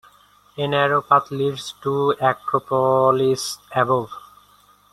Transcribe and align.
A 0.57 0.65
narrow 0.67 1.03
path 1.03 1.29
leads 1.29 1.73
to 1.83 2.15
the 2.19 2.29
acropolis 2.29 3.59
above. 3.75 4.09